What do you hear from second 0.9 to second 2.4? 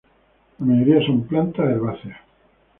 son plantas herbáceas.